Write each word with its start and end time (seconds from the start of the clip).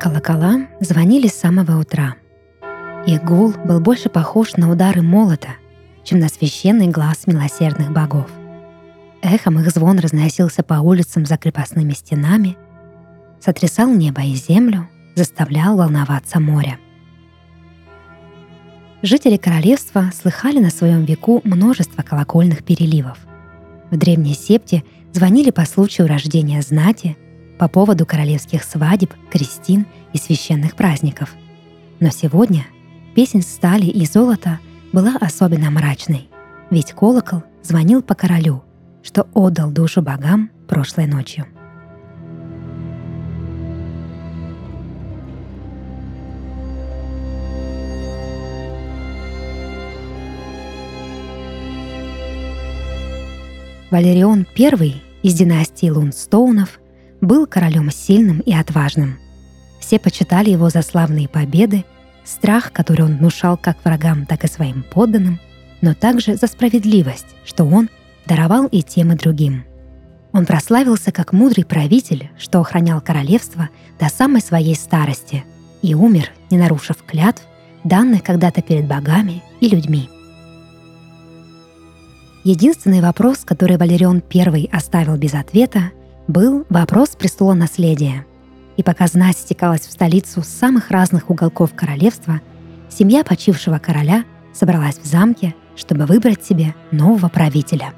Колокола 0.00 0.60
звонили 0.78 1.26
с 1.26 1.34
самого 1.34 1.80
утра. 1.80 2.14
Их 3.04 3.24
гул 3.24 3.52
был 3.64 3.80
больше 3.80 4.08
похож 4.08 4.56
на 4.56 4.70
удары 4.70 5.02
молота, 5.02 5.48
чем 6.04 6.20
на 6.20 6.28
священный 6.28 6.86
глаз 6.86 7.26
милосердных 7.26 7.90
богов. 7.90 8.30
Эхом 9.22 9.58
их 9.58 9.70
звон 9.70 9.98
разносился 9.98 10.62
по 10.62 10.74
улицам 10.74 11.26
за 11.26 11.36
крепостными 11.36 11.94
стенами, 11.94 12.56
сотрясал 13.40 13.88
небо 13.88 14.22
и 14.22 14.34
землю, 14.34 14.88
заставлял 15.16 15.76
волноваться 15.76 16.38
море. 16.38 16.78
Жители 19.02 19.36
королевства 19.36 20.12
слыхали 20.14 20.60
на 20.60 20.70
своем 20.70 21.04
веку 21.04 21.40
множество 21.42 22.02
колокольных 22.02 22.62
переливов. 22.62 23.18
В 23.90 23.96
древней 23.96 24.34
септе 24.34 24.84
звонили 25.12 25.50
по 25.50 25.64
случаю 25.64 26.06
рождения 26.06 26.62
знати– 26.62 27.16
по 27.58 27.68
поводу 27.68 28.06
королевских 28.06 28.62
свадеб, 28.62 29.12
крестин 29.30 29.86
и 30.12 30.18
священных 30.18 30.74
праздников. 30.76 31.34
Но 32.00 32.10
сегодня 32.10 32.66
песнь 33.14 33.42
стали 33.42 33.86
и 33.86 34.06
золота 34.06 34.60
была 34.92 35.16
особенно 35.20 35.70
мрачной, 35.70 36.28
ведь 36.70 36.92
колокол 36.92 37.42
звонил 37.62 38.02
по 38.02 38.14
королю, 38.14 38.62
что 39.02 39.26
отдал 39.34 39.70
душу 39.70 40.02
богам 40.02 40.50
прошлой 40.68 41.06
ночью. 41.06 41.46
Валерион 53.90 54.46
I 54.58 55.02
из 55.22 55.34
династии 55.34 55.88
Лунстоунов 55.88 56.78
был 57.20 57.46
королем 57.46 57.90
сильным 57.90 58.40
и 58.40 58.52
отважным. 58.52 59.18
Все 59.80 59.98
почитали 59.98 60.50
его 60.50 60.70
за 60.70 60.82
славные 60.82 61.28
победы, 61.28 61.84
страх, 62.24 62.72
который 62.72 63.04
он 63.04 63.16
внушал 63.16 63.56
как 63.56 63.82
врагам, 63.84 64.26
так 64.26 64.44
и 64.44 64.48
своим 64.48 64.84
подданным, 64.90 65.40
но 65.80 65.94
также 65.94 66.36
за 66.36 66.46
справедливость, 66.46 67.36
что 67.44 67.64
он 67.64 67.88
даровал 68.26 68.66
и 68.66 68.82
тем, 68.82 69.12
и 69.12 69.16
другим. 69.16 69.64
Он 70.32 70.44
прославился 70.44 71.10
как 71.10 71.32
мудрый 71.32 71.64
правитель, 71.64 72.30
что 72.38 72.60
охранял 72.60 73.00
королевство 73.00 73.70
до 73.98 74.08
самой 74.08 74.42
своей 74.42 74.74
старости 74.74 75.44
и 75.80 75.94
умер, 75.94 76.30
не 76.50 76.58
нарушив 76.58 77.02
клятв, 77.06 77.42
данных 77.84 78.22
когда-то 78.22 78.60
перед 78.60 78.86
богами 78.86 79.42
и 79.60 79.68
людьми. 79.68 80.10
Единственный 82.44 83.00
вопрос, 83.00 83.38
который 83.38 83.76
Валерион 83.76 84.22
I 84.32 84.68
оставил 84.70 85.16
без 85.16 85.34
ответа, 85.34 85.92
был 86.28 86.66
вопрос 86.68 87.10
престола 87.16 87.54
наследия. 87.54 88.24
И 88.76 88.82
пока 88.82 89.08
знать 89.08 89.36
стекалась 89.36 89.80
в 89.80 89.90
столицу 89.90 90.42
с 90.42 90.46
самых 90.46 90.90
разных 90.90 91.30
уголков 91.30 91.72
королевства, 91.74 92.40
семья 92.90 93.24
почившего 93.24 93.78
короля 93.78 94.24
собралась 94.52 94.98
в 94.98 95.06
замке, 95.06 95.54
чтобы 95.74 96.04
выбрать 96.06 96.44
себе 96.44 96.74
нового 96.92 97.28
правителя. 97.28 97.92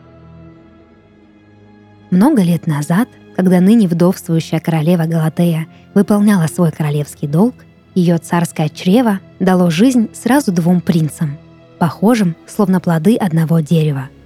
Много 2.10 2.42
лет 2.42 2.66
назад, 2.66 3.08
когда 3.36 3.60
ныне 3.60 3.88
вдовствующая 3.88 4.60
королева 4.60 5.04
Галатея 5.04 5.66
выполняла 5.94 6.46
свой 6.46 6.72
королевский 6.72 7.28
долг, 7.28 7.54
ее 7.94 8.18
царское 8.18 8.68
чрево 8.68 9.20
дало 9.40 9.70
жизнь 9.70 10.08
сразу 10.14 10.52
двум 10.52 10.80
принцам, 10.80 11.36
похожим, 11.78 12.36
словно 12.46 12.80
плоды 12.80 13.16
одного 13.16 13.60
дерева– 13.60 14.08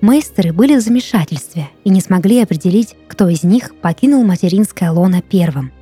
Мейстеры 0.00 0.52
были 0.52 0.76
в 0.76 0.80
замешательстве 0.80 1.70
и 1.82 1.90
не 1.90 2.00
смогли 2.00 2.40
определить, 2.40 2.94
кто 3.08 3.28
из 3.28 3.42
них 3.42 3.74
покинул 3.74 4.22
материнское 4.22 4.92
лоно 4.92 5.22
первым. 5.22 5.72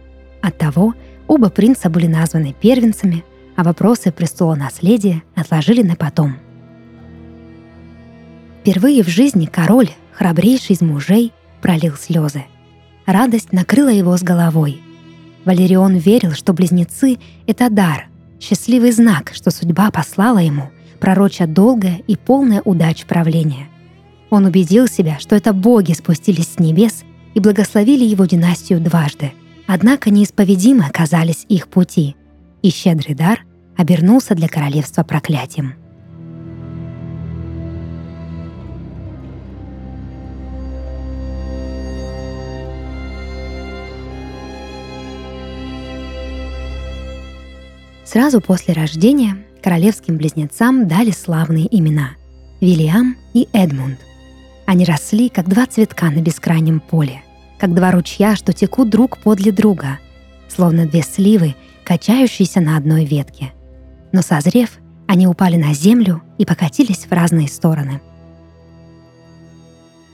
Оттого 0.41 0.95
оба 1.27 1.51
принца 1.51 1.91
были 1.91 2.07
названы 2.07 2.55
первенцами, 2.59 3.25
а 3.57 3.63
вопросы 3.63 4.13
престола 4.13 4.55
наследия 4.55 5.23
отложили 5.35 5.83
на 5.83 5.97
потом. 5.97 6.37
Впервые 8.61 9.03
в 9.03 9.09
жизни 9.09 9.45
король, 9.45 9.91
храбрейший 10.13 10.77
из 10.77 10.81
мужей, 10.81 11.33
пролил 11.61 11.95
слезы. 11.95 12.45
Радость 13.05 13.53
накрыла 13.53 13.91
его 13.91 14.17
с 14.17 14.23
головой. 14.23 14.81
Валерион 15.45 15.97
верил, 15.97 16.33
что 16.33 16.55
близнецы— 16.55 17.19
это 17.47 17.69
дар, 17.71 18.07
счастливый 18.41 18.93
знак, 18.93 19.33
что 19.35 19.51
судьба 19.51 19.91
послала 19.91 20.39
ему, 20.39 20.71
пророча 21.01 21.47
долгое 21.47 22.01
и 22.07 22.17
полное 22.17 22.63
удач 22.65 23.05
правления— 23.05 23.69
он 24.31 24.45
убедил 24.45 24.89
себя, 24.89 25.19
что 25.19 25.37
это 25.37 25.53
боги 25.53 25.93
спустились 25.93 26.55
с 26.55 26.59
небес 26.59 27.05
и 27.35 27.41
благословили 27.41 28.05
его 28.05 28.25
династию 28.25 28.81
дважды. 28.81 29.33
Однако 29.67 30.11
неисповедимы 30.11 30.85
оказались 30.85 31.45
их 31.49 31.69
пути, 31.69 32.17
и 32.63 32.71
щедрый 32.71 33.15
дар 33.15 33.41
обернулся 33.77 34.35
для 34.35 34.49
королевства 34.49 35.03
проклятием. 35.03 35.75
Сразу 48.05 48.41
после 48.41 48.73
рождения 48.73 49.37
королевским 49.63 50.17
близнецам 50.17 50.87
дали 50.87 51.11
славные 51.11 51.67
имена– 51.77 52.11
Вильям 52.61 53.17
и 53.35 53.49
Эдмунд. 53.53 53.99
Они 54.67 54.85
росли, 54.85 55.29
как 55.29 55.49
два 55.49 55.67
цветка 55.67 56.11
на 56.11 56.21
бескрайнем 56.21 56.81
поле, 56.81 57.23
как 57.59 57.73
два 57.73 57.93
ручья, 57.93 58.35
что 58.35 58.53
текут 58.53 58.91
друг 58.91 59.19
подле 59.19 59.53
друга, 59.53 60.01
словно 60.49 60.87
две 60.87 61.03
сливы, 61.03 61.55
качающиеся 61.85 62.61
на 62.61 62.77
одной 62.77 63.05
ветке. 63.05 63.53
Но 64.11 64.23
созрев, 64.23 64.79
они 65.07 65.29
упали 65.29 65.57
на 65.57 65.73
землю 65.73 66.23
и 66.37 66.45
покатились 66.45 67.07
в 67.07 67.13
разные 67.13 67.49
стороны. 67.49 68.01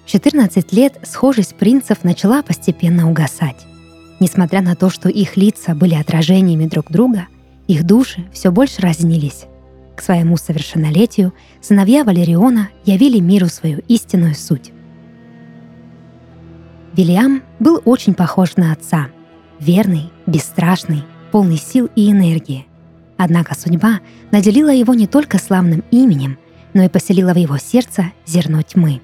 В 0.04 0.10
14 0.10 0.72
лет 0.72 0.98
схожесть 1.04 1.54
принцев 1.54 2.04
начала 2.04 2.42
постепенно 2.42 3.08
угасать. 3.08 3.66
Несмотря 4.20 4.60
на 4.60 4.76
то, 4.76 4.90
что 4.90 5.08
их 5.08 5.38
лица 5.38 5.74
были 5.74 5.94
отражениями 5.94 6.66
друг 6.66 6.90
друга, 6.90 7.28
их 7.68 7.84
души 7.84 8.28
все 8.32 8.50
больше 8.50 8.82
разнились. 8.82 9.46
К 9.96 10.00
своему 10.00 10.36
совершеннолетию 10.36 11.32
сыновья 11.60 12.04
Валериона 12.04 12.70
явили 12.84 13.18
миру 13.20 13.46
свою 13.48 13.80
истинную 13.88 14.34
суть. 14.34 14.72
Вильям 16.94 17.42
был 17.58 17.80
очень 17.84 18.14
похож 18.14 18.56
на 18.56 18.72
отца. 18.72 19.08
Верный, 19.58 20.10
бесстрашный, 20.26 21.04
полный 21.30 21.56
сил 21.56 21.88
и 21.94 22.10
энергии. 22.10 22.66
Однако 23.16 23.54
судьба 23.54 24.00
наделила 24.30 24.70
его 24.72 24.94
не 24.94 25.06
только 25.06 25.38
славным 25.38 25.84
именем, 25.90 26.38
но 26.74 26.82
и 26.82 26.88
поселила 26.88 27.32
в 27.32 27.36
его 27.36 27.58
сердце 27.58 28.12
зерно 28.26 28.62
тьмы. 28.62 29.00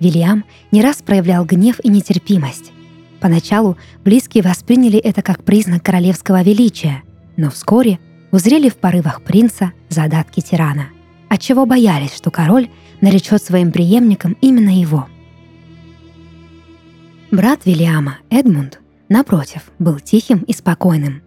Вильям 0.00 0.44
не 0.70 0.82
раз 0.82 0.96
проявлял 0.96 1.44
гнев 1.44 1.80
и 1.82 1.88
нетерпимость. 1.88 2.72
Поначалу 3.20 3.78
близкие 4.04 4.42
восприняли 4.42 4.98
это 4.98 5.22
как 5.22 5.44
признак 5.44 5.82
королевского 5.82 6.42
величия, 6.42 7.02
но 7.36 7.50
вскоре– 7.50 7.98
узрели 8.34 8.68
в 8.68 8.76
порывах 8.76 9.22
принца 9.22 9.72
задатки 9.88 10.40
тирана, 10.40 10.88
отчего 11.28 11.66
боялись, 11.66 12.16
что 12.16 12.32
король 12.32 12.68
наречет 13.00 13.40
своим 13.40 13.70
преемником 13.70 14.36
именно 14.40 14.70
его. 14.70 15.06
Брат 17.30 17.60
Вильяма, 17.64 18.18
Эдмунд, 18.30 18.80
напротив, 19.08 19.62
был 19.78 20.00
тихим 20.00 20.38
и 20.38 20.52
спокойным. 20.52 21.22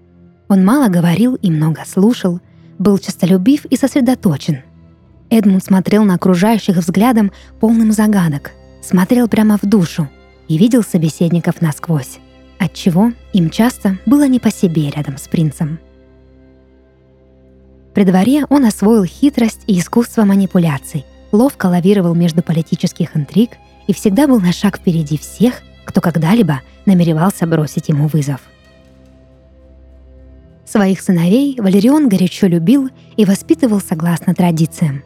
Он 0.50 0.66
мало 0.66 0.90
говорил 0.90 1.36
и 1.36 1.50
много 1.50 1.84
слушал, 1.86 2.42
был 2.78 2.98
честолюбив 2.98 3.64
и 3.64 3.78
сосредоточен. 3.78 4.64
Эдмунд 5.30 5.64
смотрел 5.64 6.04
на 6.04 6.16
окружающих 6.16 6.76
взглядом 6.76 7.32
полным 7.62 7.94
загадок, 7.94 8.52
смотрел 8.82 9.30
прямо 9.30 9.58
в 9.58 9.66
душу 9.66 10.10
и 10.50 10.58
видел 10.58 10.84
собеседников 10.84 11.62
насквозь, 11.62 12.20
отчего 12.60 13.14
им 13.32 13.50
часто 13.50 13.98
было 14.06 14.28
не 14.28 14.42
по 14.42 14.52
себе 14.52 14.90
рядом 14.90 15.18
с 15.18 15.30
принцем– 15.30 15.80
при 17.98 18.04
дворе 18.04 18.46
он 18.50 18.64
освоил 18.64 19.06
хитрость 19.06 19.62
и 19.66 19.80
искусство 19.80 20.24
манипуляций, 20.24 21.04
ловко 21.32 21.66
лавировал 21.66 22.14
между 22.14 22.44
политических 22.44 23.18
интриг 23.18 23.54
и 23.88 23.94
всегда 23.94 24.28
был 24.28 24.40
на 24.40 24.54
шаг 24.54 24.78
впереди 24.78 25.18
всех, 25.18 25.64
кто 25.84 26.00
когда-либо 26.00 26.62
намеревался 26.86 27.48
бросить 27.48 27.90
ему 27.90 28.06
вызов. 28.06 28.40
Своих 30.64 31.02
сыновей 31.02 31.60
Валерион 31.60 32.08
горячо 32.08 32.46
любил 32.46 32.92
и 33.16 33.26
воспитывал 33.26 33.82
согласно 33.82 34.36
традициям. 34.36 35.02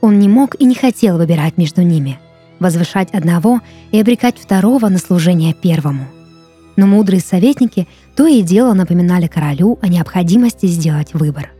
Он 0.00 0.20
не 0.20 0.28
мог 0.28 0.54
и 0.60 0.64
не 0.64 0.76
хотел 0.76 1.18
выбирать 1.18 1.58
между 1.58 1.82
ними, 1.82 2.20
возвышать 2.60 3.10
одного 3.10 3.62
и 3.90 4.00
обрекать 4.00 4.38
второго 4.38 4.88
на 4.88 4.98
служение 4.98 5.54
первому. 5.54 6.06
Но 6.76 6.86
мудрые 6.86 7.20
советники 7.20 7.88
то 8.14 8.28
и 8.28 8.42
дело 8.42 8.74
напоминали 8.74 9.26
королю 9.26 9.76
о 9.82 9.88
необходимости 9.88 10.66
сделать 10.66 11.14
выбор– 11.14 11.50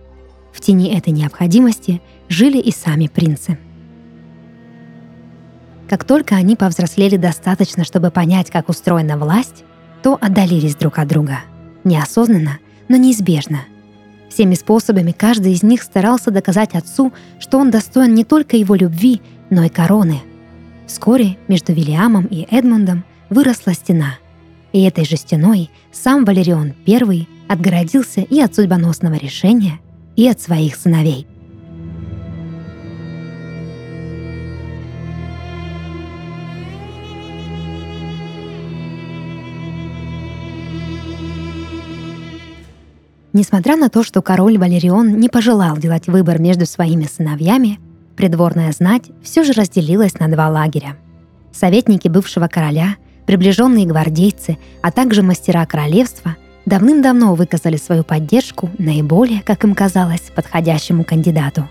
в 0.52 0.60
тени 0.60 0.96
этой 0.96 1.12
необходимости 1.12 2.00
жили 2.28 2.58
и 2.58 2.70
сами 2.70 3.06
принцы. 3.06 3.58
Как 5.88 6.04
только 6.04 6.36
они 6.36 6.54
повзрослели 6.54 7.16
достаточно, 7.16 7.84
чтобы 7.84 8.10
понять, 8.10 8.50
как 8.50 8.68
устроена 8.68 9.16
власть, 9.16 9.64
то 10.02 10.18
отдалились 10.20 10.76
друг 10.76 10.98
от 10.98 11.08
друга. 11.08 11.40
Неосознанно, 11.84 12.58
но 12.88 12.96
неизбежно. 12.96 13.60
Всеми 14.28 14.54
способами 14.54 15.12
каждый 15.12 15.52
из 15.52 15.62
них 15.62 15.82
старался 15.82 16.30
доказать 16.30 16.74
отцу, 16.74 17.12
что 17.40 17.58
он 17.58 17.70
достоин 17.70 18.14
не 18.14 18.24
только 18.24 18.56
его 18.56 18.74
любви, 18.74 19.22
но 19.48 19.64
и 19.64 19.68
короны. 19.70 20.20
Вскоре 20.86 21.38
между 21.48 21.72
Вильямом 21.72 22.26
и 22.26 22.46
Эдмундом 22.50 23.04
выросла 23.30 23.72
стена. 23.72 24.18
И 24.72 24.82
этой 24.82 25.06
же 25.06 25.16
стеной 25.16 25.70
сам 25.92 26.24
Валерион 26.24 26.74
I 26.86 27.26
отгородился 27.48 28.20
и 28.20 28.40
от 28.40 28.54
судьбоносного 28.54 29.14
решения, 29.14 29.80
и 30.18 30.28
от 30.28 30.40
своих 30.40 30.76
сыновей– 30.76 31.26
Несмотря 43.38 43.76
на 43.76 43.88
то, 43.88 44.02
что 44.02 44.20
король 44.20 44.58
Валерион 44.58 45.20
не 45.20 45.28
пожелал 45.28 45.76
делать 45.76 46.08
выбор 46.08 46.40
между 46.40 46.66
своими 46.66 47.04
сыновьями, 47.04 47.78
придворная 48.16 48.72
знать 48.72 49.12
все 49.22 49.44
же 49.44 49.52
разделилась 49.52 50.18
на 50.18 50.26
два 50.26 50.48
лагеря. 50.48 50.96
Советники 51.52 52.08
бывшего 52.08 52.48
короля, 52.48 52.96
приближенные 53.26 53.86
гвардейцы, 53.86 54.58
а 54.82 54.90
также 54.90 55.22
мастера 55.22 55.64
королевства 55.66 56.36
давным-давно 56.68 57.34
выказали 57.34 57.76
свою 57.76 58.04
поддержку 58.04 58.70
наиболее, 58.78 59.42
как 59.42 59.64
им 59.64 59.74
казалось, 59.74 60.30
подходящему 60.34 61.04
кандидату. 61.04 61.68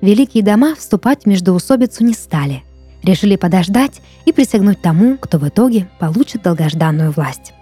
Великие 0.00 0.44
дома 0.44 0.74
вступать 0.74 1.22
в 1.22 1.26
междоусобицу 1.26 2.04
не 2.04 2.12
стали, 2.12 2.62
решили 3.02 3.36
подождать 3.36 4.00
и 4.24 4.32
присягнуть 4.32 4.82
тому, 4.82 5.16
кто 5.16 5.38
в 5.38 5.48
итоге 5.48 5.88
получит 5.98 6.42
долгожданную 6.42 7.12
власть. 7.12 7.52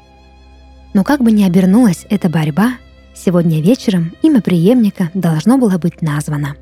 Но 0.93 1.05
как 1.05 1.23
бы 1.23 1.33
ни 1.33 1.45
обернулась 1.45 2.07
эта 2.11 2.29
борьба, 2.29 2.75
Сегодня 3.15 3.63
вечером 3.63 4.13
имя 4.23 4.43
преемника 4.43 5.11
должно 5.15 5.57
было 5.57 5.79
быть 5.79 6.03
названо. 6.03 6.57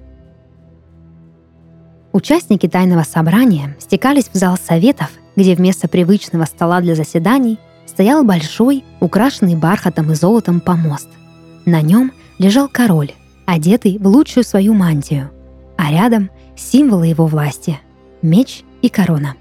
Участники 2.13 2.69
тайного 2.69 3.05
собрания 3.05 3.75
стекались 3.81 4.29
в 4.31 4.37
зал 4.37 4.59
советов, 4.63 5.11
где 5.35 5.55
вместо 5.55 5.89
привычного 5.89 6.45
стола 6.45 6.83
для 6.83 6.95
заседаний 6.95 7.59
стоял 7.93 8.25
большой, 8.25 8.85
украшенный 9.01 9.55
бархатом 9.55 10.11
и 10.13 10.15
золотом 10.15 10.61
помост. 10.61 11.09
На 11.67 11.83
нем 11.83 12.11
лежал 12.39 12.67
король, 12.67 13.13
одетый 13.45 13.99
в 13.99 14.07
лучшую 14.07 14.45
свою 14.45 14.73
мантию, 14.73 15.31
а 15.77 15.93
рядом 15.93 16.31
символы 16.57 17.09
его 17.09 17.27
власти– 17.27 17.79
меч 18.23 18.63
и 18.81 18.89
корона. 18.89 19.35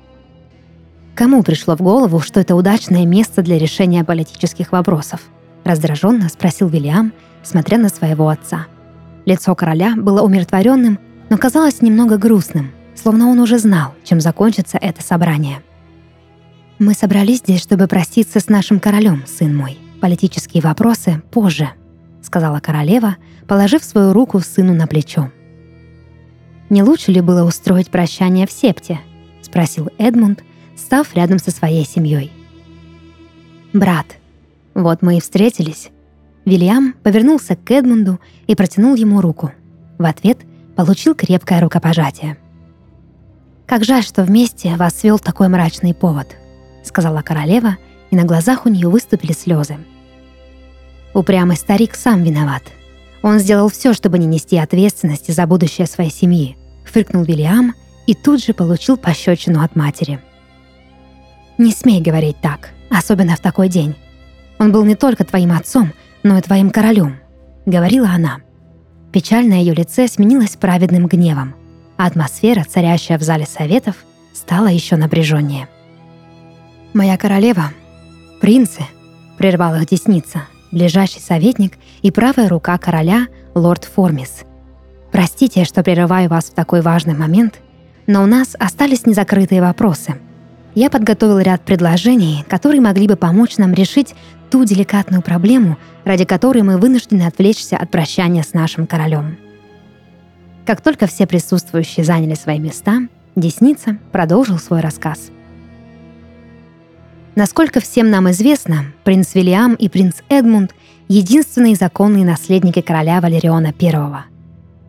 Кому 1.15 1.44
пришло 1.44 1.77
в 1.77 1.81
голову, 1.81 2.19
что 2.19 2.42
это 2.42 2.56
удачное 2.56 3.06
место 3.06 3.42
для 3.42 3.57
решения 3.57 4.03
политических 4.03 4.74
вопросов–— 4.74 5.21
раздраженно 5.63 6.27
спросил 6.27 6.68
Вильям, 6.68 7.13
смотря 7.44 7.77
на 7.77 7.88
своего 7.88 8.27
отца. 8.27 8.68
Лицо 9.25 9.56
короля 9.56 9.94
было 9.95 10.24
умиротворенным, 10.24 11.00
но 11.30 11.38
казалось 11.38 11.81
немного 11.81 12.18
грустным, 12.18 12.71
словно 13.01 13.30
он 13.30 13.39
уже 13.39 13.59
знал, 13.59 13.94
чем 14.04 14.19
закончится 14.19 14.77
это 14.77 15.01
собрание. 15.01 15.59
«Мы 16.81 16.95
собрались 16.95 17.42
здесь, 17.42 17.62
чтобы 17.62 17.86
проститься 17.86 18.39
с 18.39 18.50
нашим 18.50 18.80
королем, 18.80 19.24
сын 19.28 19.56
мой. 19.56 19.78
Политические 20.01 20.63
вопросы 20.63 21.22
позже»,— 21.30 21.69
сказала 22.24 22.60
королева, 22.60 23.18
положив 23.48 23.83
свою 23.83 24.13
руку 24.13 24.39
сыну 24.39 24.74
на 24.74 24.88
плечо. 24.88 25.31
«Не 26.72 26.81
лучше 26.81 27.12
ли 27.12 27.22
было 27.22 27.44
устроить 27.44 27.92
прощание 27.92 28.48
в 28.48 28.51
септе?»— 28.51 29.00
спросил 29.44 29.89
Эдмунд, 30.00 30.44
став 30.75 31.13
рядом 31.13 31.38
со 31.38 31.51
своей 31.51 31.86
семьей. 31.86 32.31
«Брат», 33.74 34.07
вот 34.74 35.04
мы 35.04 35.18
и 35.18 35.22
встретились. 35.22 35.92
Вильям 36.45 36.95
повернулся 37.04 37.56
к 37.56 37.69
Эдмунду 37.69 38.19
и 38.48 38.56
протянул 38.56 38.95
ему 38.95 39.22
руку. 39.22 39.51
В 40.00 40.06
ответ 40.06 40.39
получил 40.75 41.13
крепкое 41.13 41.62
рукопожатие. 41.62 42.39
«Как 43.68 43.83
жаль, 43.83 44.04
что 44.04 44.24
вместе 44.24 44.75
вас 44.78 44.95
свел 44.95 45.19
такой 45.19 45.48
мрачный 45.48 45.94
повод»,— 45.94 46.36
сказала 46.83 47.22
королева, 47.22 47.78
и 48.10 48.16
на 48.16 48.24
глазах 48.24 48.66
у 48.66 48.69
нее 48.69 48.89
выступили 48.89 49.31
слезы. 49.31 49.78
Упрямый 51.13 51.57
старик 51.57 51.95
сам 51.95 52.24
виноват. 52.24 52.63
Он 53.22 53.39
сделал 53.39 53.69
все, 53.69 53.94
чтобы 53.94 54.18
не 54.18 54.25
нести 54.25 54.57
ответственности 54.57 55.31
за 55.31 55.45
будущее 55.45 55.88
своей 55.88 56.12
семьи, 56.12 56.57
фыркнул 56.86 57.24
Вильям 57.24 57.74
и 58.07 58.16
тут 58.16 58.44
же 58.44 58.54
получил 58.54 58.98
пощечину 58.98 59.62
от 59.62 59.75
матери. 59.75 60.19
«Не 61.57 61.72
смей 61.72 62.01
говорить 62.01 62.38
так, 62.42 62.72
особенно 62.89 63.36
в 63.36 63.39
такой 63.39 63.69
день. 63.69 63.95
Он 64.57 64.72
был 64.72 64.83
не 64.86 64.95
только 64.95 65.24
твоим 65.24 65.51
отцом, 65.51 65.94
но 66.24 66.38
и 66.38 66.42
твоим 66.42 66.72
королем»,— 66.72 67.19
говорила 67.66 68.10
она. 68.10 68.38
Печаль 69.12 69.48
на 69.48 69.56
ее 69.56 69.74
лице 69.74 70.07
сменилась 70.07 70.56
праведным 70.56 71.07
гневом, 71.07 71.56
а 71.98 72.07
атмосфера, 72.07 72.63
царящая 72.63 73.19
в 73.19 73.22
зале 73.22 73.45
советов, 73.45 73.95
стала 74.33 74.68
еще 74.68 74.95
напряженнее. 74.95 75.68
«Моя 76.93 77.17
королева, 77.17 77.71
принцы»,— 78.39 78.83
прервал 79.38 79.75
их 79.75 79.88
десница, 79.88 80.43
ближайший 80.71 81.21
советник 81.21 81.73
и 82.01 82.11
правая 82.11 82.49
рука 82.49 82.77
короля, 82.77 83.27
лорд 83.55 83.85
Формис. 83.85 84.41
«Простите, 85.11 85.63
что 85.63 85.83
прерываю 85.83 86.29
вас 86.29 86.45
в 86.45 86.53
такой 86.53 86.81
важный 86.81 87.13
момент, 87.13 87.59
но 88.07 88.23
у 88.23 88.25
нас 88.25 88.55
остались 88.59 89.05
незакрытые 89.05 89.61
вопросы. 89.61 90.15
Я 90.75 90.89
подготовил 90.89 91.39
ряд 91.39 91.61
предложений, 91.61 92.45
которые 92.47 92.81
могли 92.81 93.07
бы 93.07 93.15
помочь 93.15 93.57
нам 93.57 93.73
решить 93.73 94.15
ту 94.49 94.63
деликатную 94.65 95.21
проблему, 95.21 95.77
ради 96.05 96.25
которой 96.25 96.63
мы 96.63 96.77
вынуждены 96.77 97.23
отвлечься 97.23 97.77
от 97.77 97.89
прощания 97.91 98.44
с 98.44 98.53
нашим 98.53 98.87
королем. 98.87 99.37
Как 100.66 100.81
только 100.81 101.07
все 101.07 101.27
присутствующие 101.27 102.06
заняли 102.06 102.35
свои 102.35 102.59
места, 102.59 103.01
Десница 103.35 103.97
продолжил 104.11 104.59
свой 104.59 104.81
рассказ. 104.81 105.31
Насколько 107.35 107.80
всем 107.80 108.09
нам 108.09 108.30
известно, 108.31 108.88
принц 109.06 109.35
Вильям 109.35 109.76
и 109.76 109.88
принц 109.88 110.16
Эдмунд— 110.28 110.76
единственные 111.07 111.76
законные 111.76 112.26
наследники 112.26 112.81
короля 112.81 113.21
Валериона 113.21 113.73
I. 113.80 114.23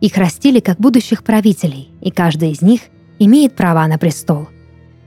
Их 0.01 0.17
растили 0.17 0.59
как 0.59 0.77
будущих 0.77 1.23
правителей, 1.23 1.89
и 2.01 2.11
каждый 2.11 2.51
из 2.51 2.61
них 2.61 2.81
имеет 3.17 3.55
права 3.55 3.87
на 3.87 3.97
престол. 3.97 4.49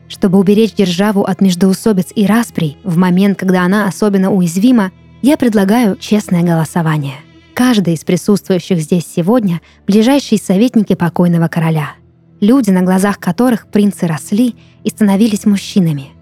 Чтобы 0.08 0.38
уберечь 0.38 0.72
державу 0.72 1.24
от 1.24 1.42
междоусобиц 1.42 2.08
и 2.14 2.24
расприй 2.26 2.78
в 2.84 2.96
момент, 2.96 3.38
когда 3.38 3.64
она 3.64 3.86
особенно 3.86 4.32
уязвима, 4.32 4.92
я 5.20 5.36
предлагаю 5.36 5.96
честное 5.96 6.42
голосование. 6.42 7.16
Каждый 7.52 7.94
из 7.94 8.04
присутствующих 8.04 8.80
здесь 8.80 9.06
сегодня– 9.06 9.60
ближайшие 9.86 10.38
советники 10.38 10.94
покойного 10.94 11.48
короля. 11.48 11.96
Люди, 12.40 12.70
на 12.70 12.82
глазах 12.82 13.18
которых 13.18 13.66
принцы 13.66 14.06
росли 14.06 14.54
и 14.84 14.88
становились 14.88 15.44
мужчинами. 15.44 16.15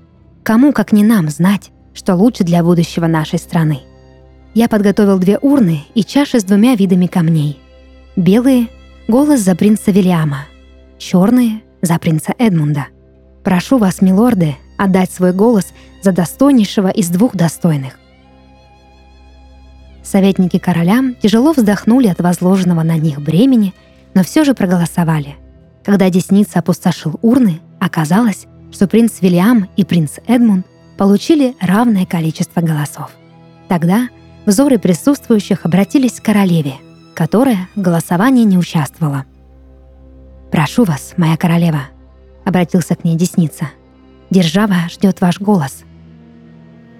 Кому, 0.44 0.74
как 0.74 0.92
не 0.92 1.02
нам, 1.02 1.30
знать, 1.30 1.70
что 1.94 2.14
лучше 2.14 2.44
для 2.44 2.62
будущего 2.62 3.06
нашей 3.06 3.38
страны. 3.38 3.80
Я 4.52 4.68
подготовил 4.68 5.18
две 5.18 5.38
урны 5.38 5.84
и 5.94 6.04
чаши 6.04 6.38
с 6.38 6.44
двумя 6.44 6.74
видами 6.74 7.06
камней. 7.06 7.58
Белые– 8.14 8.68
голос 9.08 9.40
за 9.40 9.56
принца 9.56 9.90
Вильяма, 9.90 10.46
черные– 10.98 11.62
за 11.82 11.98
принца 11.98 12.34
Эдмунда. 12.38 12.88
Прошу 13.42 13.78
вас, 13.78 14.02
милорды, 14.02 14.56
отдать 14.76 15.10
свой 15.10 15.32
голос 15.32 15.72
за 16.02 16.12
достойнейшего 16.12 16.88
из 16.88 17.08
двух 17.08 17.34
достойных. 17.34 17.98
Советники 20.02 20.58
короля 20.58 21.00
тяжело 21.22 21.52
вздохнули 21.52 22.08
от 22.08 22.20
возложенного 22.20 22.82
на 22.82 22.98
них 22.98 23.18
бремени, 23.22 23.72
но 24.12 24.22
все 24.22 24.44
же 24.44 24.52
проголосовали. 24.52 25.36
Когда 25.82 26.10
десница 26.10 26.58
опустошил 26.58 27.18
урны, 27.22 27.60
оказалось, 27.80 28.46
что 28.74 28.88
принц 28.88 29.20
Вильям 29.20 29.68
и 29.76 29.84
принц 29.84 30.18
Эдмунд 30.26 30.66
получили 30.98 31.54
равное 31.60 32.06
количество 32.06 32.60
голосов. 32.60 33.12
Тогда 33.68 34.08
взоры 34.46 34.78
присутствующих 34.78 35.64
обратились 35.64 36.20
к 36.20 36.24
королеве, 36.24 36.74
которая 37.14 37.68
в 37.76 37.80
голосовании 37.80 38.42
не 38.42 38.58
участвовала. 38.58 39.26
«Прошу 40.50 40.82
вас, 40.82 41.14
моя 41.16 41.36
королева»,— 41.36 41.82
обратился 42.44 42.96
к 42.96 43.04
ней 43.04 43.16
десница. 43.16 43.70
«Держава 44.30 44.88
ждет 44.90 45.20
ваш 45.20 45.40
голос». 45.40 45.84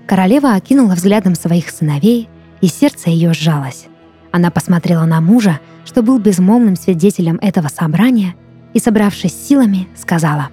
Королева 0.07 0.55
окинула 0.55 0.95
взглядом 0.95 1.35
своих 1.35 1.71
сыновей, 1.71 2.29
и 2.61 2.69
сердце 2.69 3.11
ее 3.11 3.35
сжалось. 3.35 3.87
Она 4.31 4.53
посмотрела 4.53 5.07
на 5.07 5.21
мужа, 5.21 5.59
что 5.85 6.03
был 6.03 6.21
безмолвным 6.21 6.77
свидетелем 6.77 7.39
этого 7.43 7.67
собрания, 7.67 8.37
и, 8.75 8.79
собравшись 8.79 9.35
силами, 9.35 9.89
сказала, 9.97 10.51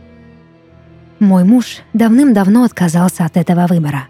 «Мой 1.21 1.43
муж 1.43 1.83
давным-давно 1.93 2.63
отказался 2.63 3.25
от 3.25 3.37
этого 3.37 3.67
выбора. 3.67 4.07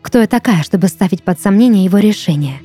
Кто 0.00 0.20
я 0.20 0.28
такая, 0.28 0.62
чтобы 0.62 0.86
ставить 0.86 1.24
под 1.24 1.40
сомнение 1.40 1.84
его 1.84 1.98
решение? 1.98 2.60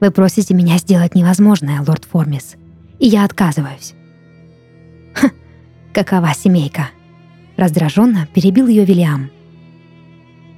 Вы 0.00 0.10
просите 0.10 0.52
меня 0.52 0.76
сделать 0.76 1.14
невозможное, 1.14 1.80
лорд 1.80 2.04
Формис, 2.04 2.56
и 2.98 3.06
я 3.06 3.24
отказываюсь. 3.24 3.94
Какова 5.94 6.34
семейка?» 6.34 6.90
Раздраженно 7.56 8.28
перебил 8.34 8.66
ее 8.66 8.84
Вильям. 8.84 9.30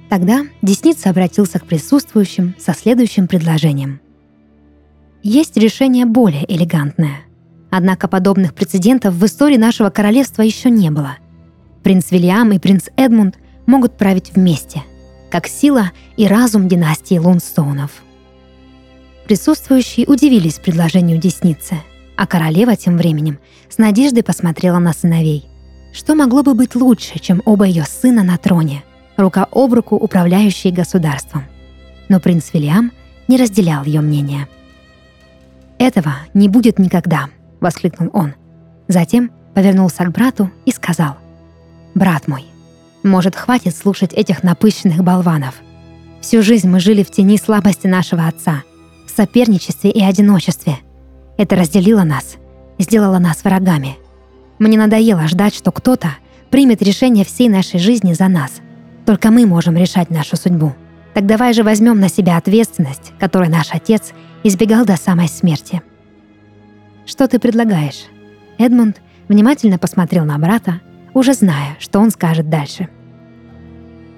Тогда 0.09 0.45
Десница 0.61 1.11
обратился 1.11 1.59
к 1.59 1.65
присутствующим 1.65 2.55
со 2.59 2.73
следующим 2.73 3.29
предложением. 3.29 4.01
есть 5.23 5.55
решение 5.55 6.05
более 6.05 6.43
элегантное. 6.53 7.21
Однако 7.71 8.09
подобных 8.09 8.53
прецедентов 8.53 9.13
в 9.13 9.25
истории 9.25 9.55
нашего 9.55 9.89
королевства 9.91 10.41
еще 10.41 10.69
не 10.69 10.89
было. 10.91 11.17
Принц 11.85 12.09
Вильям 12.09 12.51
и 12.51 12.57
принц 12.57 12.87
Эдмунд 12.97 13.37
могут 13.67 13.95
править 13.95 14.31
вместе, 14.33 14.81
как 15.29 15.45
сила 15.45 15.91
и 16.17 16.25
разум 16.25 16.67
династии 16.67 17.19
Лунстоунов. 17.19 17.91
Присутствующие 19.27 20.07
удивились 20.07 20.55
предложению 20.55 21.19
десницы, 21.19 21.75
а 22.17 22.25
королева 22.25 22.75
тем 22.75 22.97
временем 22.97 23.37
с 23.69 23.77
надеждой 23.77 24.23
посмотрела 24.23 24.79
на 24.79 24.93
сыновей. 24.93 25.45
Что 25.93 26.15
могло 26.15 26.41
бы 26.41 26.55
быть 26.55 26.73
лучше, 26.73 27.19
чем 27.19 27.43
оба 27.45 27.65
ее 27.65 27.83
сына 27.83 28.23
на 28.23 28.39
троне, 28.39 28.83
рука 29.15 29.47
об 29.51 29.71
руку 29.75 29.95
управляющие 29.95 30.73
государством? 30.73 31.43
Но 32.09 32.19
принц 32.19 32.51
Вильям 32.51 32.93
не 33.27 33.37
разделял 33.37 33.83
ее 33.83 34.01
мнение. 34.01 34.47
«Этого 35.77 36.15
не 36.33 36.49
будет 36.49 36.79
никогда»,— 36.79 37.29
воскликнул 37.59 38.09
он. 38.11 38.33
Затем 38.87 39.29
повернулся 39.53 40.03
к 40.03 40.11
брату 40.11 40.49
и 40.65 40.71
сказал, 40.71 41.17
«Брат 41.95 42.27
мой, 42.27 42.45
может, 43.03 43.35
хватит 43.35 43.75
слушать 43.75 44.13
этих 44.13 44.43
напыщенных 44.43 45.03
болванов? 45.03 45.55
Всю 46.21 46.41
жизнь 46.41 46.67
мы 46.67 46.79
жили 46.79 47.03
в 47.03 47.09
тени 47.09 47.37
слабости 47.37 47.87
нашего 47.87 48.27
отца, 48.27 48.63
в 49.07 49.11
соперничестве 49.15 49.91
и 49.91 50.03
одиночестве. 50.03 50.77
Это 51.37 51.55
разделило 51.55 52.03
нас, 52.03 52.35
сделало 52.79 53.19
нас 53.19 53.43
врагами. 53.43 53.97
Мне 54.59 54.77
надоело 54.77 55.27
ждать, 55.27 55.55
что 55.55 55.71
кто-то 55.71 56.09
примет 56.49 56.81
решение 56.81 57.23
всей 57.23 57.47
нашей 57.47 57.79
жизни 57.79 58.13
за 58.13 58.27
нас. 58.27 58.53
Только 59.05 59.31
мы 59.31 59.45
можем 59.45 59.77
решать 59.77 60.09
нашу 60.09 60.35
судьбу. 60.35 60.73
Так 61.13 61.25
давай 61.25 61.53
же 61.53 61.63
возьмем 61.63 61.99
на 61.99 62.09
себя 62.09 62.37
ответственность, 62.37 63.13
которой 63.19 63.49
наш 63.49 63.69
отец 63.71 64.11
избегал 64.43 64.83
до 64.83 64.97
самой 64.97 65.29
смерти. 65.29 65.81
Что 67.05 67.27
ты 67.27 67.39
предлагаешь? 67.39 68.05
Эдмунд 68.57 68.99
внимательно 69.27 69.77
посмотрел 69.77 70.25
на 70.25 70.37
брата, 70.37 70.81
уже 71.15 71.33
зная, 71.33 71.77
что 71.79 71.99
он 71.99 72.11
скажет 72.11 72.49
дальше. 72.49 72.89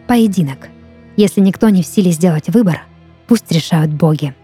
Поединок. 0.07 0.67
Если 1.15 1.39
никто 1.39 1.69
не 1.69 1.83
в 1.83 1.85
силе 1.85 2.11
сделать 2.11 2.49
выбор, 2.49 2.81
пусть 3.27 3.49
решают 3.51 3.93
боги. 3.93 4.35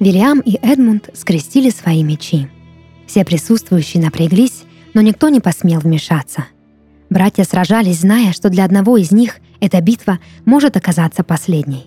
Вильям 0.00 0.40
и 0.40 0.58
Эдмунд 0.60 1.08
скрестили 1.14 1.70
свои 1.70 2.02
мечи. 2.02 2.48
Все 3.06 3.24
присутствующие 3.24 4.02
напряглись, 4.02 4.64
но 4.92 5.00
никто 5.00 5.28
не 5.28 5.40
посмел 5.40 5.80
вмешаться. 5.80 6.46
Братья 7.08 7.44
сражались, 7.44 8.00
зная, 8.00 8.32
что 8.32 8.50
для 8.50 8.64
одного 8.64 8.96
из 8.98 9.12
них 9.12 9.36
эта 9.64 9.80
битва 9.80 10.18
может 10.44 10.76
оказаться 10.76 11.24
последней. 11.24 11.86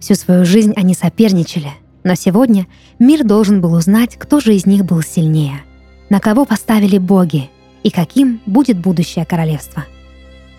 Всю 0.00 0.14
свою 0.14 0.44
жизнь 0.44 0.72
они 0.76 0.94
соперничали, 0.94 1.70
но 2.02 2.14
сегодня 2.14 2.66
мир 2.98 3.24
должен 3.24 3.60
был 3.60 3.72
узнать, 3.74 4.16
кто 4.16 4.40
же 4.40 4.54
из 4.54 4.66
них 4.66 4.84
был 4.84 5.02
сильнее, 5.02 5.62
на 6.10 6.20
кого 6.20 6.44
поставили 6.44 6.98
боги 6.98 7.50
и 7.82 7.90
каким 7.90 8.40
будет 8.46 8.78
будущее 8.78 9.24
королевство. 9.24 9.84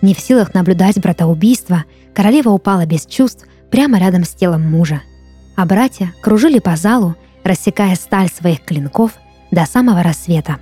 Не 0.02 0.14
в 0.14 0.20
силах 0.20 0.54
наблюдать 0.54 1.00
братоубийство, 1.00 1.86
королева 2.14 2.50
упала 2.50 2.86
без 2.86 3.06
чувств 3.06 3.46
прямо 3.70 4.00
рядом 4.00 4.24
с 4.24 4.30
телом 4.30 4.62
мужа– 4.70 5.02
а 5.56 5.66
братья 5.66 6.14
кружили 6.22 6.60
по 6.60 6.76
залу, 6.76 7.16
рассекая 7.44 7.96
сталь 7.96 8.30
своих 8.30 8.64
клинков 8.64 9.14
до 9.52 9.66
самого 9.66 10.04
рассвета. 10.04 10.58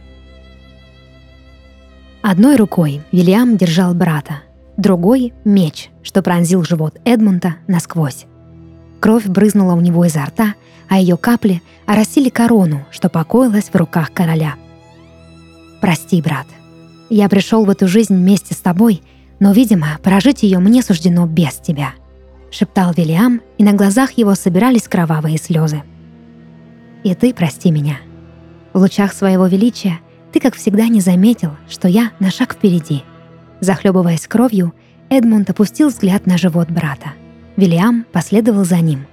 Одной 2.22 2.56
рукой 2.56 3.02
Вильям 3.12 3.58
держал 3.58 3.94
брата, 3.94 4.44
другой— 4.84 5.34
меч, 5.46 5.90
что 6.04 6.22
пронзил 6.22 6.64
живот 6.64 7.00
Эдмунда 7.06 7.56
насквозь. 7.68 8.26
Кровь 9.00 9.26
брызнула 9.26 9.74
у 9.74 9.82
него 9.82 10.06
изо 10.06 10.24
рта, 10.24 10.54
а 10.90 11.00
ее 11.00 11.18
капли 11.18 11.64
оросили 11.88 12.30
корону, 12.30 12.86
что 12.92 13.10
покоилась 13.10 13.70
в 13.70 13.76
руках 13.76 14.14
короля. 14.14 14.56
«Прости, 15.82 16.22
брат. 16.22 16.46
Я 17.10 17.28
пришел 17.30 17.66
в 17.66 17.70
эту 17.70 17.88
жизнь 17.88 18.16
вместе 18.16 18.54
с 18.54 18.58
тобой, 18.58 19.02
но, 19.40 19.54
видимо, 19.54 19.88
прожить 20.04 20.44
ее 20.44 20.60
мне 20.60 20.84
суждено 20.84 21.26
без 21.26 21.54
тебя», 21.56 21.94
шептал 22.52 22.94
Вильям, 22.94 23.42
и 23.58 23.64
на 23.64 23.74
глазах 23.74 24.12
его 24.12 24.36
собирались 24.36 24.88
кровавые 24.88 25.38
слезы. 25.38 25.82
«И 27.04 27.16
ты 27.16 27.34
прости 27.34 27.72
меня. 27.72 27.98
В 28.74 28.80
лучах 28.80 29.14
своего 29.14 29.48
величия 29.48 30.00
ты, 30.32 30.40
как 30.40 30.56
всегда, 30.56 30.88
не 30.88 31.02
заметил, 31.02 31.52
что 31.68 31.88
я 31.88 32.12
на 32.20 32.32
шаг 32.32 32.54
впереди». 32.54 33.04
Захлебываясь 33.64 34.28
кровью, 34.28 34.74
Эдмунд 35.10 35.50
опустил 35.50 35.88
взгляд 35.88 36.26
на 36.26 36.38
живот 36.38 36.70
брата. 36.70 37.14
Вильям 37.56 38.06
последовал 38.12 38.66
за 38.66 38.82
ним. 38.82 39.08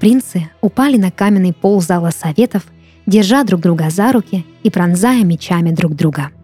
Принцы 0.00 0.48
упали 0.62 0.96
на 0.96 1.10
каменный 1.10 1.52
пол 1.52 1.82
зала 1.82 2.08
советов, 2.08 2.62
держа 3.04 3.44
друг 3.44 3.60
друга 3.60 3.90
за 3.90 4.10
руки 4.12 4.46
и 4.62 4.70
пронзая 4.70 5.24
мечами 5.24 5.72
друг 5.72 5.94
друга– 5.94 6.30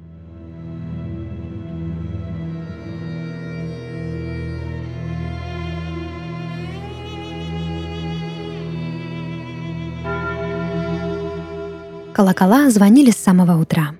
Колокола 12.12 12.68
звонили 12.68 13.12
с 13.12 13.16
самого 13.16 13.56
утра. 13.58 13.94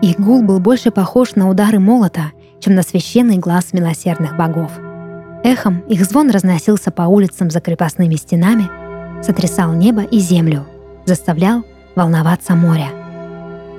Их 0.00 0.18
гул 0.18 0.42
был 0.42 0.58
больше 0.58 0.90
похож 0.90 1.34
на 1.34 1.50
удары 1.50 1.78
молота, 1.78 2.32
чем 2.62 2.74
на 2.76 2.82
священный 2.82 3.38
глаз 3.38 3.72
милосердных 3.72 4.36
богов. 4.36 4.70
Эхом 5.44 5.80
их 5.88 6.04
звон 6.04 6.30
разносился 6.30 6.92
по 6.92 7.02
улицам 7.02 7.50
за 7.50 7.60
крепостными 7.60 8.14
стенами, 8.14 8.70
сотрясал 9.22 9.72
небо 9.72 10.02
и 10.02 10.18
землю, 10.20 10.66
заставлял 11.04 11.64
волноваться 11.96 12.54
море. 12.54 12.88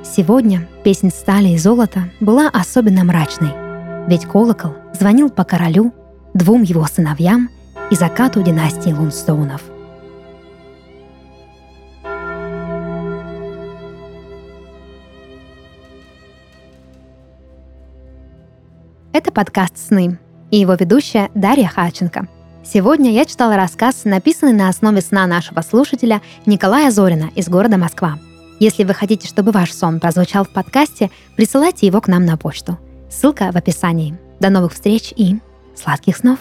Сегодня 0.03 0.67
песнь 0.83 1.09
стали 1.09 1.49
и 1.49 1.57
золота 1.57 2.09
была 2.19 2.49
особенно 2.49 3.05
мрачной, 3.05 3.53
ведь 4.07 4.25
колокол 4.25 4.73
звонил 4.93 5.29
по 5.29 5.45
королю, 5.45 5.93
двум 6.33 6.63
его 6.63 6.85
сыновьям 6.85 7.49
и 7.89 7.95
закату 7.95 8.43
династии 8.43 8.91
Лунстоунов. 8.91 9.61
Это 19.13 19.31
подкаст 19.31 19.77
«Сны» 19.77 20.17
и 20.49 20.57
его 20.57 20.73
ведущая 20.73 21.29
Дарья 21.35 21.67
Хаченко. 21.67 22.27
Сегодня 22.63 23.11
я 23.11 23.25
читала 23.25 23.55
рассказ, 23.55 24.05
написанный 24.05 24.53
на 24.53 24.69
основе 24.69 25.01
сна 25.01 25.27
нашего 25.27 25.61
слушателя 25.61 26.23
Николая 26.47 26.89
Зорина 26.89 27.29
из 27.35 27.47
города 27.47 27.77
Москва. 27.77 28.17
Если 28.59 28.83
вы 28.83 28.95
хотите, 28.95 29.27
чтобы 29.27 29.51
ваш 29.51 29.71
сон 29.71 29.99
прозвучал 29.99 30.45
в 30.45 30.49
подкасте, 30.49 31.11
присылайте 31.35 31.85
его 31.85 32.01
к 32.01 32.07
нам 32.07 32.25
на 32.25 32.37
почту. 32.37 32.79
Ссылка 33.07 33.51
в 33.51 33.55
описании. 33.55 34.17
До 34.39 34.49
новых 34.49 34.73
встреч 34.73 35.13
и 35.15 35.37
сладких 35.75 36.17
снов! 36.17 36.39